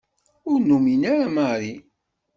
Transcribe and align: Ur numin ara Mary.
Ur 0.49 0.59
numin 0.67 1.03
ara 1.11 1.27
Mary. 1.35 1.73